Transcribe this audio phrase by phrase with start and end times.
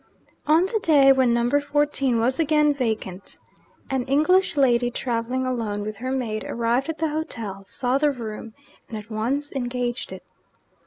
[0.47, 3.37] On the day when Number Fourteen was again vacant,
[3.91, 8.55] an English lady travelling alone with her maid arrived at the hotel, saw the room,
[8.89, 10.23] and at once engaged it.